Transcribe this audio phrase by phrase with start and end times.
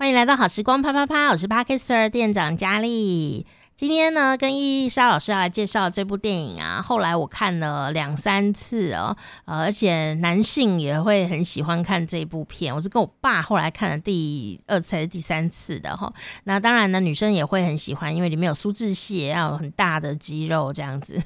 [0.00, 3.44] 欢迎来到好时光啪啪啪，我是 Podcaster 店长佳丽。
[3.80, 6.82] 今天呢，跟伊丽莎老师要来介绍这部电影啊。
[6.82, 9.16] 后来我看了两三次哦，
[9.46, 12.76] 呃，而且男性也会很喜欢看这部片。
[12.76, 16.12] 我是跟我爸后来看了第二次还是第三次的哈。
[16.44, 21.18] 那当然呢，女生也会很喜欢，因为里面有苏志燮，要有很大的肌肉这样子。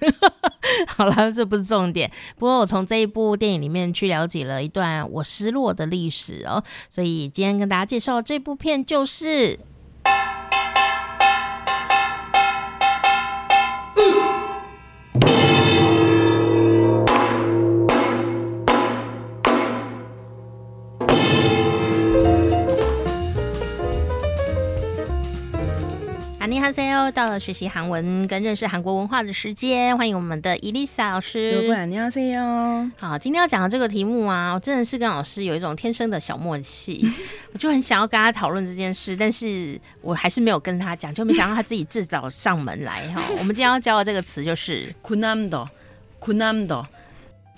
[0.87, 2.09] 好了，这不是重点。
[2.37, 9.59] 不过我从这一部电影里面去了解了一段我失落的历史哦，所以今天跟大家介绍这部片就是。
[27.05, 31.61] 又到了学习韩文跟认识韩国文化的时间，欢迎我们的伊丽莎老师。
[31.61, 31.99] 主管你
[32.97, 33.19] 好。
[33.19, 37.07] 今天要讲的这个题目啊，我真的是跟老师有一种天生的小默契，
[37.53, 46.87] 我就很想要跟他讨论这件事，但是我还是没有跟他讲，就没想到他自己自找上门来哈、我们今天要教的这个词就是 “kunamdo”，“kunamdo”。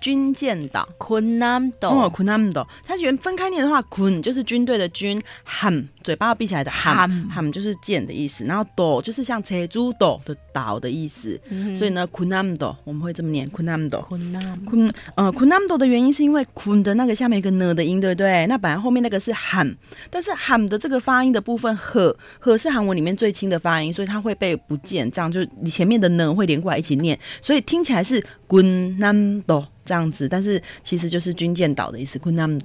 [0.01, 11.41] 军舰岛，Kunamdo，Kunamdo，它原分开念的话，Kun 就是军队的军，Ham 嘴巴要闭起来的 Ham，Ham 就是舰的意思，然后 Do 就是像车主 Do 的岛的意思，
[11.75, 18.47] 所以呢，Kunamdo 我们会这么念，Kunamdo，Kunam，呃，Kunamdo 的原因是因为 Kun 的那个下面一个呢的音，对不对？
[18.47, 19.77] 那本来后面那个是喊
[20.11, 28.25] 但是喊的这个发音的部分，呵呵是韩文里面最轻的发音，所以它会被不见，这样就是你前面的呢会连过来一起念，所以听起来是。
[28.47, 32.59] 滚那么多这样子但是其实就是军舰岛的意思滚那么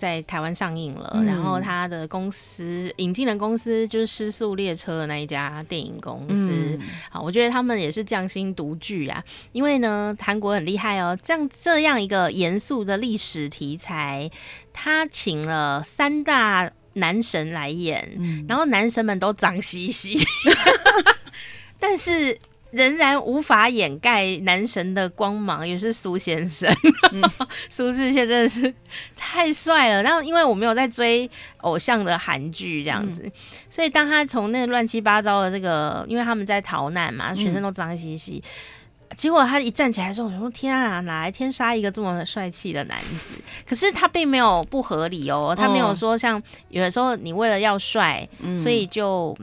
[0.00, 6.78] 在台湾上映了然后他的公司引进的公司就是失速列车的那一家电影公司。
[7.10, 14.30] 好我觉得他们也是匠心独具啊因为呢韩国很厉害哦这样这样一个严肃的历史题材
[14.72, 20.18] 他请了三大男神来演然后男神们都脏兮兮
[21.78, 22.38] 但是
[22.72, 26.72] 仍然无法掩盖男神的光芒，也是苏先生，
[27.68, 28.72] 苏、嗯、 志燮真的是
[29.16, 30.02] 太帅了。
[30.02, 31.28] 然后因为我没有在追
[31.58, 33.32] 偶像的韩剧这样子，嗯、
[33.68, 38.42] 所以当他从那个乱七八糟的这个，因为他们在逃难嘛，全身都脏兮兮，
[39.08, 43.42] 嗯、结果他一站起来的时候，我说天啊，哪来天杀一个这么帅气的男子？
[43.66, 49.36] 可是他并没有不合理哦，他没有说像有的时候你为了要帅，嗯、所以就。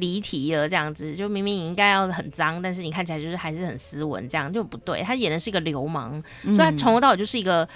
[0.00, 5.02] 离题了，这样子就明明你应该要很脏，但是你看起来就是还是很斯文，这样就不对。
[5.02, 7.68] 他演的是一个流氓，嗯、所以他从头到尾就是一个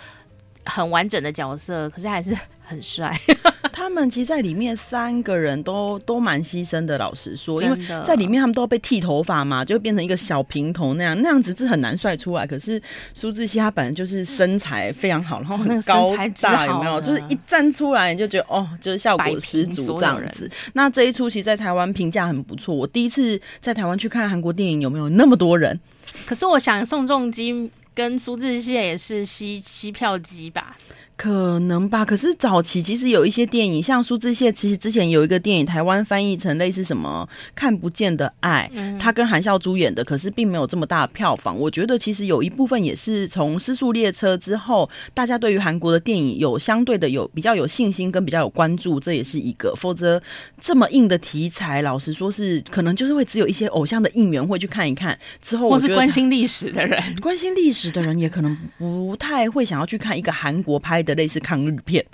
[0.64, 3.18] 很完整的角色，可是还是很帅。
[3.72, 12.46] 他们其实在里面三个人都都蛮牺牲的，老实说，因为在里面他们都要被剃头发嘛，就变成一个小平头那样，那样子是很难帅出来。
[12.46, 12.80] 可是
[13.14, 17.00] 苏志燮他本来就是身材非常好，然后 很高大，有没有？
[17.00, 20.48] 就是一站出来你就觉得哦，就是效果十足这样子。
[20.74, 22.74] 那这一出其实在台湾评价很不错。
[22.74, 25.78] 我第一次在台湾去看韩国电影，有没有那么多人？
[26.26, 30.76] 可是我想宋仲基跟苏志燮也是吸吸票机吧。
[31.16, 41.56] 可能吧，可是早期其实有一些电影，像苏志燮，其实之前有一个电影，台湾翻译成类似什么《看不见的爱》，嗯、他跟韩孝珠演的，可是并没有这么大的票房。
[41.56, 49.72] 我觉得其实有一部分也是从《失速列车》之后，大家对于韩国的电影有相对的有比较有信心跟比较有关注，这也是一个。
[49.76, 50.20] 否则
[50.60, 55.16] 这么硬的题材，老实说是可能就是会只有一些偶像的应援会去看一看。
[55.40, 62.04] 之后或是关心历史的人，关心历史的人也可能不太会想要去看一个韩国拍的类似抗日片，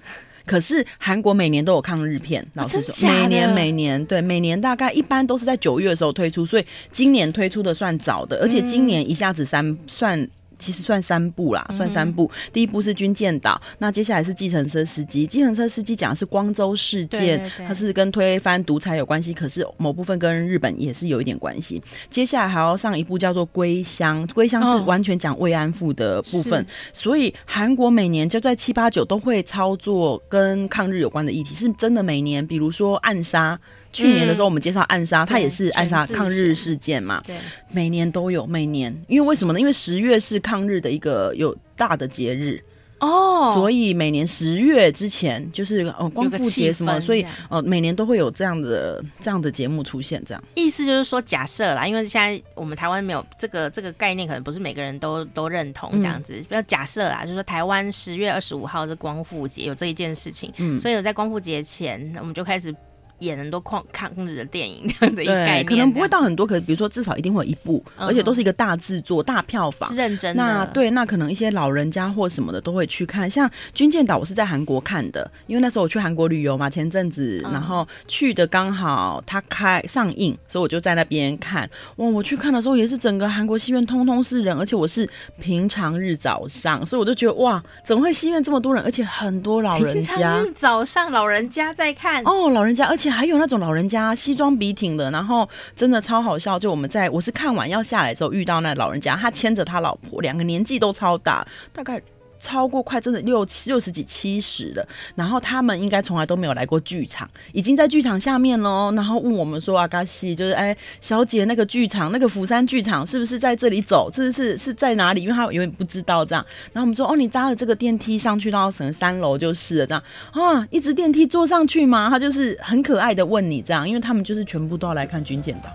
[0.45, 10.29] 可是韩国每年都有抗日片，老实说，每年每年对，每年大概一般都是在九月的时候推出，所以今年推出的算早的，而且今年一下子三算。
[10.61, 12.31] 其实算三步啦，算三步。
[12.33, 15.27] 嗯、第一步是军舰岛，那接下来是计程车司机。
[15.27, 21.83] 计程车司机讲的是光州事件，它是跟推翻独裁有关系，可是某部分跟日本也是有一点关系。
[22.09, 26.63] 接下来还要上一部叫做《归乡》，归乡是完全讲慰安妇的部分。
[26.63, 33.59] 哦、所以韩国每年就在七八九都会操作跟抗日有关的议题，是真的每年，比如说暗杀。
[33.93, 37.23] 去年的时候，我们介绍暗杀，它、嗯、也是暗杀抗日事件嘛。
[37.27, 37.37] 对，
[37.71, 39.61] 每年都有，每年，因为为什么呢？
[39.61, 42.63] 因为十月是抗日的一个有大的节日
[43.01, 50.23] 哦，所以每年十月之前就是呃光复节什么，所以呃每年都会有这样的这样的节目出现。
[50.25, 56.45] 这样意思就是说，假设啦，因为现在我们台湾没有这个这个概念，可能不是每个人都都认同这样子。
[56.49, 62.73] 不要、嗯、假设啦，就是说台湾十月二十五号是光复节，有这一件事情，嗯，所以有在光复节前，我们就开始。
[63.21, 70.43] 演很多抗抗日的电影这样的一个概念，可能不会到很多，可是比如说至少一定会有一部，嗯、而且都是一个大制作、大票房，是认真的。
[70.43, 73.29] 那对，那可能一些老人家或什么的都会去看。
[73.29, 81.69] 像《军舰岛》，我是在韩国看的，因为那时候我去韩国旅游嘛，前阵子，然后去的刚好它开上映，所以我就在那边看。
[81.97, 85.09] 哇，我去看的时候也是整个韩国戏院通通是人，而且我是
[85.41, 90.15] 平常日早上，所以我就觉得哇，怎么会戏院这么多人，而且很多老人家。
[90.15, 96.59] 平常日早上老人家在看哦，老人家，而且还有那种老人家西装笔挺的，然后真的超好笑。
[96.59, 102.01] 就我们在我是看完要下来之后遇到那老人家，他牵着他老婆，两个年纪都超大，大概。
[102.41, 108.93] 超过快真的六七六十几七十了，然后他们应该从来都没有来过剧场，已经在剧场下面喽。
[108.97, 114.11] 然后问我们说：“阿嘎西，就是哎，小姐，那个剧场，那个釜山剧场是不是在这里走？
[114.13, 115.23] 这是是是在哪里？
[115.23, 116.45] 因为他永远不知道这样。
[116.73, 120.03] 然后我们说：哦，你搭了这个电梯上去到什么三楼就是了这样
[120.33, 122.09] 啊，一直电梯坐上去吗？
[122.09, 125.69] 他就是很可爱的问你这样，因为他们就是全部都要来看《军舰岛》。”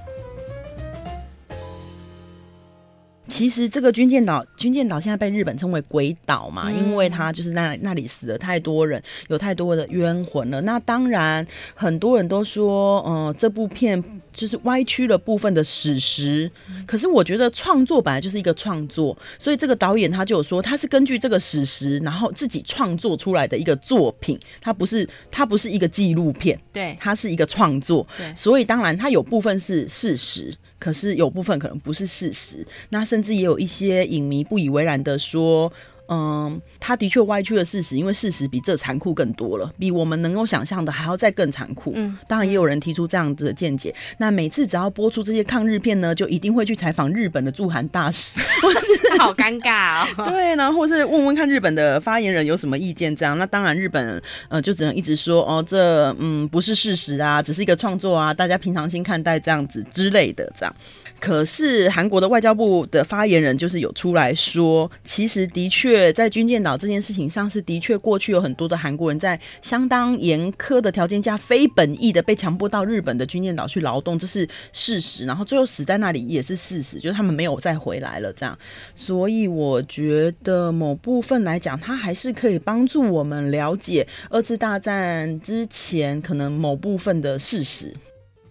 [3.27, 10.61] 其实这个军舰岛，军舰岛现在被日本称为鬼岛嘛，嗯、因为它就是那那里死了太多人，有太多的冤魂了。
[10.61, 16.49] 那当然，很多人都说，嗯、呃，这部片就是歪曲了部分的史实。
[16.85, 30.53] 可是我觉得创作本来就是一个创作，所以这个导演他就有说，他是根据这个史实，然后自己创作出来的一个作品，它不是它不是一个纪录片，对，它是一个创作，对，所以当然它有部分是事实。
[30.79, 35.71] 可是有部分可能不是事实，那甚至也有一些影迷不以为然的说。
[36.07, 41.93] 嗯，他的确歪曲了事实，因为事实比这残酷更多了，比我们能够想象的还要再更残酷。
[41.95, 43.93] 嗯，当然也有人提出这样子的见解。
[44.17, 48.39] 那每次只要播出这些抗日片呢，就一定会去采访日本的驻韩大使，
[49.19, 50.25] 好尴尬哦。
[50.29, 53.37] 对，然后或是问问看日本的发言人有什么意见，这样。
[53.37, 60.75] 那当然日本呃就只能一直说哦，这嗯不是事实啊，只是一个创作啊，大家平常心看待这样子之类的这样。
[61.19, 75.25] 可是韩国的外交部的发言人就是有出来说，其实的确在军舰岛这件事情上是的确过去有很多的韩国人在相当严苛的条件下，非本意的被强迫到日本的军舰岛去劳动，这是事实。
[75.25, 78.57] 然后最后死在那里也是事实，就是他们没有再回来了这样。
[78.95, 87.93] 所以我觉得某部分来讲，它还是可以帮助我们了解二次大战之前可能某部分的事实。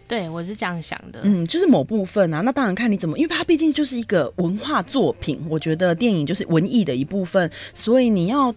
[0.06, 1.20] 对，我是这样想的。
[1.22, 5.40] 嗯，就是某部分啊，那当然看你怎么，因为它毕竟就是一个文化作品。
[5.48, 8.54] 我觉得电影就是文艺的一部分，所以你要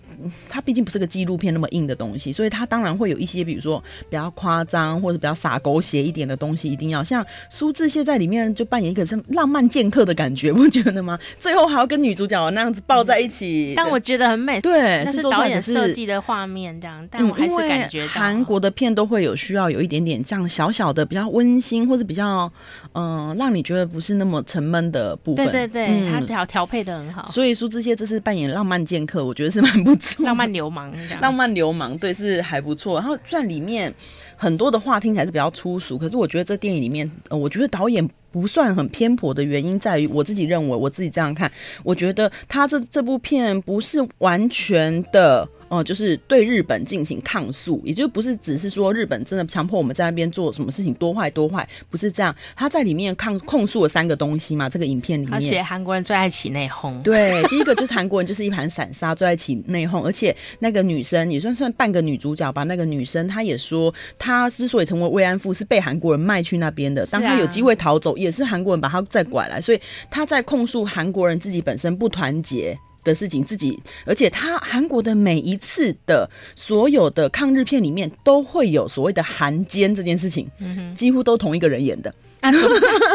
[0.49, 11.17] 它毕竟不是个纪录片那么硬的东西，所以它当然会有一些，比如说比较夸张或者比较洒狗血一点的东西，一定要像苏志燮在里面就扮演一个像浪漫剑客的感觉， 不觉得吗？
[11.39, 14.59] 最后还要跟女主角那样子抱在一起，嗯、但我觉得很美。
[14.61, 22.51] 对，那是导演设计的画面这样，但我还是感觉到韩国的片都会有需要有一点点这样小小的比较温馨或是比较
[22.93, 25.45] 嗯、呃，让你觉得不是那么沉闷的部分。
[25.45, 27.27] 对对对，他调调配的很好。
[27.27, 30.25] 所以苏志燮这次扮演浪漫剑客，我觉得是蛮不错。
[30.25, 30.91] 浪漫流氓，
[31.21, 32.99] 浪漫流氓对是还不错。
[32.99, 33.93] 然后虽然里面
[34.35, 41.51] 很多的话听起来是比较粗俗，可是我觉得这电影里面，呃，我觉得导演不算很偏颇的原因在于，我自己认为，我自己这样看，
[41.83, 45.47] 我觉得他这这部片不是完全的。
[45.69, 52.35] 哦、呃，就是对日本进行抗诉，也就不是只是说日本真的强迫我们在那边做什么事情多坏多坏，不是这样。
[52.55, 57.01] 他在里面抗控诉了三个东西嘛，这个影片里面，而且韩国人最爱起内讧。
[57.01, 62.63] 对，第一个就是韩国人就是一盘散沙，最爱起内讧，而且那个女生也算算半个女主角吧。
[62.63, 67.05] 那个女生她也说，她之所以成为慰安妇，是被韩国人卖去那边的。
[67.07, 72.77] 当她有机会逃走，也是韩国人把她再拐来，所以她在控诉韩国人自己本身不团结。
[73.07, 80.47] 的事情自己，而且他韩国的每一次的所有的抗日片里面都会有所谓的韩奸这件事情，
[80.93, 82.13] 几乎都同一个人演的。
[82.41, 82.51] 啊，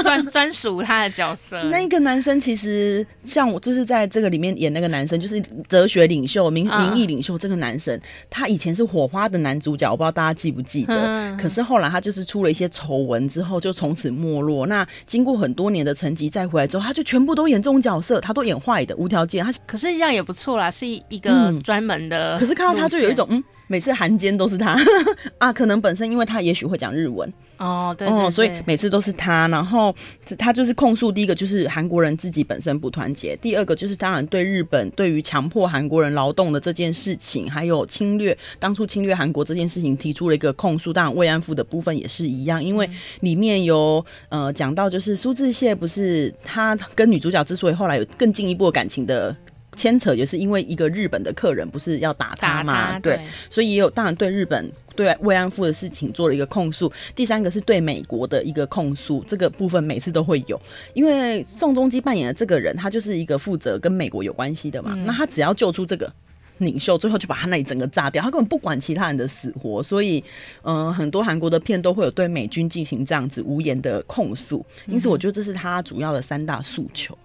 [0.02, 1.62] 专专属他的角色。
[1.64, 7.38] 那个男生其实像我，就是在这个里面演那个男生，就是哲学领袖、民民意领袖。
[7.38, 7.98] 这个男生
[8.28, 10.94] 他以前是火花的男主角，我不知道大家记不记得。
[10.94, 14.66] 嗯、可是后来他就是出了一些丑闻之后，就从此没落。
[14.66, 19.44] 那经过很多年的沉寂，再回来之后，他就全部都演这种角色，他都演坏的，无条件。
[19.44, 22.38] 他可是这样也不错啦，是一个专门的、嗯。
[22.38, 23.42] 可是看到他就有一种嗯。
[23.68, 24.76] 每次韩奸都是他
[25.38, 29.46] 啊，可能本身因为他也许会讲日文哦，对，对，对，哦，所以每次都是他。
[29.48, 29.94] 然后
[30.36, 40.92] 他就是控诉，第一个就是韩国人自己本身不团结，第二个就是当然对日本对于强迫韩国人劳动的这件事情，还有侵略当初侵略韩国这件事情提出了一个控诉。
[40.92, 42.88] 当然慰安妇的部分也是一样，因为
[43.20, 49.34] 里面有呃讲到就是苏志燮不是他跟女主角之所以后来有更进一步的感情的。
[49.76, 56.92] 牵扯也是因为一个日本的客人不是要打他嘛，对，对，所以也有当然对日本对慰安妇的事情做了一个控诉。
[57.14, 60.60] 第三个是对美国的一个控诉，这个部分每次都会有，
[60.94, 66.12] 因为宋仲基扮演的这个人，他就是一个负责跟美国有关系的嘛，嗯、那他只要救出这个
[66.58, 69.82] 领袖，最后就把他那里整个炸掉，他根本不管其他人的死活。
[69.82, 70.22] 所以，
[70.62, 77.16] 嗯、呃，很多韩国的片都会有对美军进行这样子无言的控诉，因此我觉得这是他主要的三大诉求。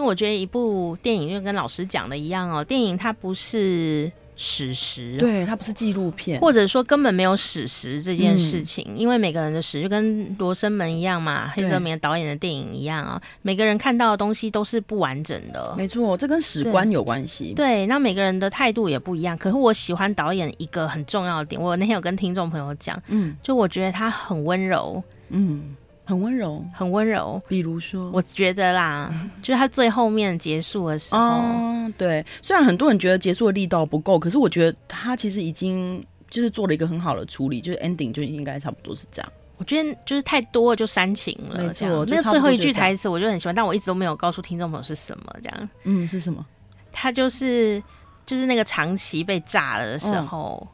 [0.00, 8.82] 因为我觉得一部电影就跟老师讲的一样哦，电影它不是史实，对，它不是纪录片，或者说根本没有史实这件事情。
[8.88, 15.74] 嗯、因为每个人的史就跟罗生门一样嘛，黑泽明导演的电影一样啊，每个人看到的东西都是不完整的。
[15.76, 17.52] 没错，这跟史观有关系。
[17.54, 19.36] 对，那每个人的态度也不一样。
[19.36, 25.76] 可是我喜欢导演一个很重要的点，我那天有跟听众朋友讲，嗯，就我觉得他很温柔，嗯。
[26.04, 27.40] 很温柔，很温柔。
[27.46, 32.24] 比如说，我觉得啦， 就是他最后面结束的时候，哦，对。
[32.42, 39.32] 虽然很多人觉得结束的力道不够，可是我觉得他其实已经就是做了一个很好的处理，就是 ending 就应该差不多是这样。
[39.56, 42.04] 我觉得就是太多了就煽情了，没错。
[42.06, 45.68] 那最后一句台词我就很喜欢，但我一直都没有告诉听众朋友是什么，这样。
[45.84, 46.44] 嗯，是什么？
[46.90, 47.80] 他就是
[48.24, 50.68] 就是那个长崎被炸了的时候，哦、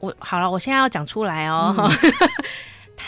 [0.00, 1.74] 我好了，我现在要讲出来哦。
[1.78, 1.90] 嗯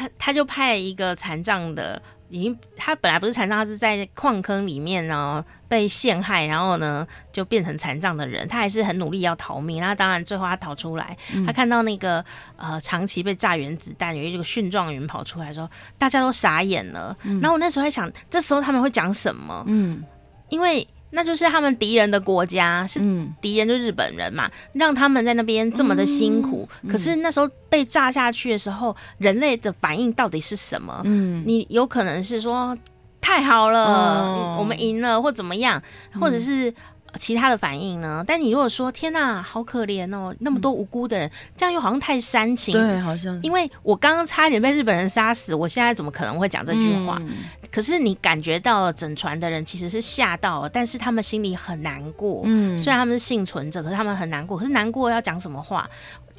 [0.01, 9.79] 他他就派一个残障的，已经他本来不是残障，他是在矿坑里面呢被陷害，然后呢就变成残障的人，他还是很努力要逃命。
[9.79, 12.25] 那当然最后他逃出来，嗯、他看到那个
[12.57, 17.15] 呃长期被炸原子弹，有一个殉状元跑出来说，大家都傻眼了。
[17.25, 19.63] 嗯、然后我那时候还想，这时候他们会讲什么？
[19.67, 20.03] 嗯，
[20.49, 20.89] 因为。
[21.11, 23.01] 那就是他们敌人的国家，是
[23.41, 26.69] 敌人，就日本人嘛，嗯、让他们在那边这么的辛苦。
[26.83, 31.01] 嗯、可是那时候被炸下去的时候，人类的反应到底是什么？
[31.05, 32.77] 嗯，你有可能是说
[33.21, 35.83] 太好了，哦、我们赢了，或怎么样，
[36.21, 36.73] 或者是。
[37.19, 38.25] 其他的反应呢？
[38.27, 42.73] 但你如果说天哪，好可怜哦，那么多无辜的人，嗯、这样又好像太煽情。
[42.73, 47.19] 对，好像因为我刚刚差一点被日本人杀死，我现在怎么可能会讲这句话？
[47.21, 47.31] 嗯、
[47.71, 52.43] 可是你感觉到了整船的人其实是吓到了，但是他们心里很难过。
[52.45, 54.57] 嗯，虽然他们是幸存者，可是他们很难过。
[54.57, 55.89] 可是难过要讲什么话？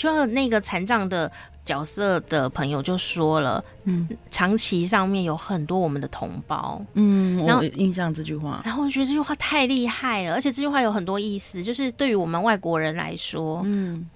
[0.02, 1.32] 就那个残障的
[1.64, 14.10] 角色的朋友就说了，嗯，长崎上面有很多我们的同胞，嗯，然后我印象这句话，然后我觉得这句话太厉害了，而且这句话有很多意思，就是对于我们外国人来说，嗯，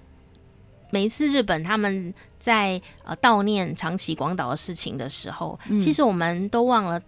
[0.89, 6.99] 每一次日本他们在呃悼念长崎广岛的事情的时候，嗯，其实我们都忘了。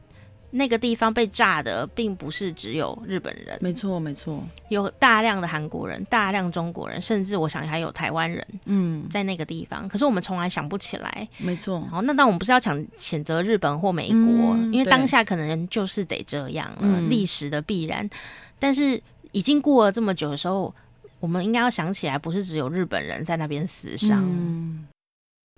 [0.49, 9.87] 那个地方被炸的并不是只有日本人，没错没错，有大量的韩国人、大量中国人，甚至我想还有台湾人，嗯，在那个地方。
[9.89, 11.81] 可是我们从来想不起来，没错。
[11.91, 18.09] 好，那当我们不是要讲谴责日本或美国，嗯、因为当下可能就是得这样了，历史的必然。
[18.57, 19.01] 但是
[19.33, 20.73] 已经过了这么久的时候，
[21.19, 24.23] 我们应该要想起来，不是只有日本人在那边死伤。
[24.23, 24.87] 嗯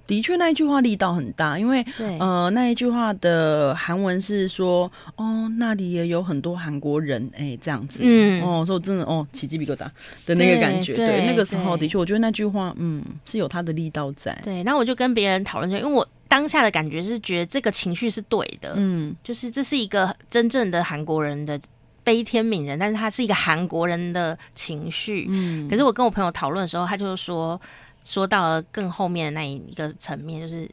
[0.10, 1.86] 的确，那一句话力道很大，因为
[2.20, 9.88] 呃，那一句话的韩文是说，哦，那里也有很多韩国人，哎，这样子，嗯，哦，所以我真的，哦，起鸡皮疙瘩
[10.26, 14.36] 的那个感觉，对，对，那个时候的确，我觉得那句话，嗯，是有它的力道在。
[14.44, 21.62] 对，然后我就跟别人讨论，因为我当下的感觉是觉得这个情绪是对的，嗯，就是这是一个真正的韩国人的
[22.04, 27.62] 悲天悯人，但是他是一个韩国人的情绪，嗯，可是我跟我朋友讨论的时候，他就说。
[28.10, 30.68] 说到了更后面的那一个层面，就是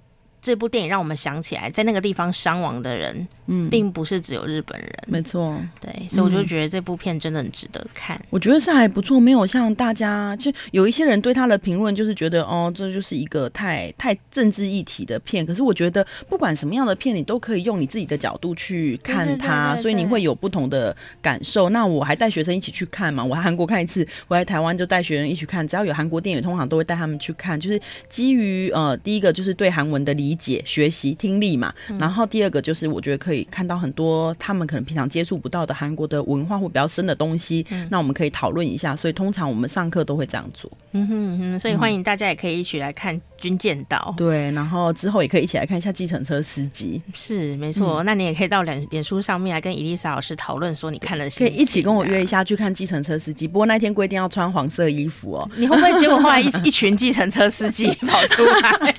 [0.47, 3.27] 这部电影让我们想起来，在那个地方伤亡的人。
[3.49, 8.21] 嗯，并不是只有日本人，没错，对，所以我就觉得这部片真的很值得看。
[8.29, 15.47] 我觉得是还不错，没有像大家就有一些人对他的评论，就是觉得哦，这就是一个太太政治议题的片。
[15.47, 21.69] 可是我觉得不管什么样的片，你都可以用你自己的角度去看它，所以你会有不同的感受。
[21.69, 25.67] 那我还带学生一起去看嘛，我还韩国看一次，我来台湾就带学生一起看。
[25.69, 31.73] 只要有韩国电影，通常都会带他们去看，就是基于呃，第一个就是对韩文的理解、学习、听力嘛。
[31.99, 33.47] 然后第二个就是我觉得可以。
[33.51, 38.95] 看到很多他们可能平常接触不到的韩国的文化或比较深的东西，嗯、那我们可以讨论一下。
[38.95, 40.71] 所以通常我们上课都会这样做。
[40.93, 44.17] 嗯哼哼，所以欢迎大家也可以一起来看《军舰岛》嗯。
[44.17, 47.01] 对，然后之后也可以一起来看一下《计程车司机》。
[47.19, 53.47] 是没错，嗯、那你也可以到脸脸书上面来跟伊丽莎老师讨论，说你看了，可以一起跟我约一下去看《计程车司机》。
[53.51, 55.51] 不过那天规定要穿黄色衣服哦。
[55.57, 58.95] 你会不会结果后来一 一群计程车司机跑出来？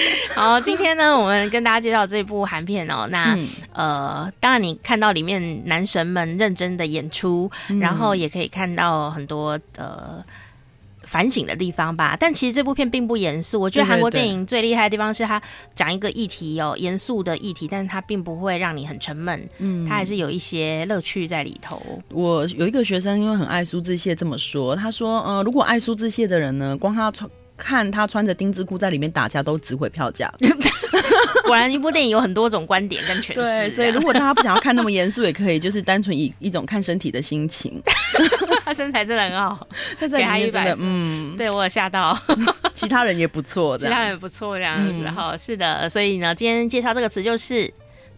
[0.34, 3.06] 好，今天呢，我们跟大家介绍这部韩片哦。
[3.10, 10.24] 那、嗯、呃，当然你看到里面男神们认真的演出，嗯、然后也可以看到很多呃
[11.02, 12.16] 反省的地方吧。
[12.18, 15.42] 但其实这部片并不严肃，我觉得韩国电影最厉害的地方是它
[15.74, 21.82] 讲一个议题哦，严肃的议题，但是它并不会让你很沉闷，嗯，它还是有一些乐趣在里头。
[22.08, 27.28] 我有一个学生，因为很爱苏志燮，这么说，他说，呃，如果爱苏志燮的人呢，光他穿
[27.60, 30.32] 看他穿着丁字裤在里面打架，都值回票价。
[31.44, 33.34] 果然，一部电影有很多种观点跟诠释。
[33.34, 37.80] 对，所以如果大家不想要看那么严肃，也可以就是单纯以一种看身体的心情。
[38.64, 39.66] 他 身材真的很好，
[39.98, 42.18] 他给他一百，嗯，对我有吓到。
[42.74, 45.02] 其他人也不错，其他人也不错这样子。
[45.02, 47.70] 然后是的，所以呢，今天介绍这个词就是，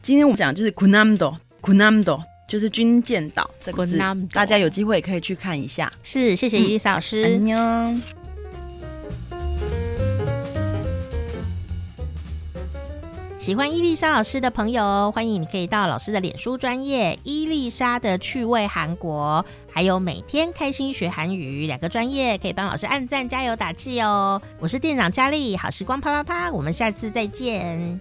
[0.02, 3.98] 今天我们讲就是 kunamdo，kunamdo 就是军舰岛这个字，
[4.32, 5.90] 大家有机会也可以去看一下。
[6.02, 7.40] 是，谢谢伊丽莎老师。
[13.42, 24.40] 喜欢伊丽莎老师的朋友，欢迎你可以到老师的脸书专业伊丽莎的趣味韩国，还有每天开心学韩语两个专业，可以帮老师按赞加油打气哦。
[24.60, 28.00] 我是店长佳丽，好时光啪啪啪，我们下次再见，